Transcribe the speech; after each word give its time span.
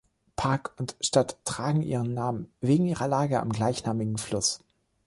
Park 0.35 0.73
und 0.79 0.95
Stadt 0.99 1.37
tragen 1.45 1.83
ihren 1.83 2.15
Namen 2.15 2.51
wegen 2.59 2.87
ihrer 2.87 3.07
Lage 3.07 3.39
am 3.39 3.51
gleichnamigen 3.51 4.17
Fluss. 4.17 4.57